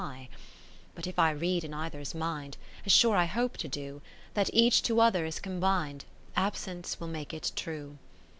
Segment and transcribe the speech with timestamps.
[0.03, 0.31] VIII
[0.95, 2.57] But if I read in either's mind,
[2.87, 4.01] As sure I hope to do,
[4.33, 7.99] 30 That each to other is combin'd, Absence will make it true.